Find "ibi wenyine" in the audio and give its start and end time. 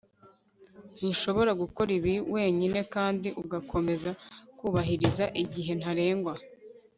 1.99-2.79